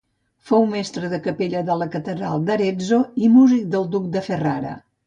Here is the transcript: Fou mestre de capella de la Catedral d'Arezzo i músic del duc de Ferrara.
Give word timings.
Fou 0.51 0.63
mestre 0.71 1.11
de 1.11 1.19
capella 1.27 1.61
de 1.69 1.77
la 1.83 1.89
Catedral 1.97 2.49
d'Arezzo 2.49 3.03
i 3.27 3.35
músic 3.39 3.73
del 3.77 3.91
duc 3.99 4.15
de 4.19 4.31
Ferrara. 4.33 4.79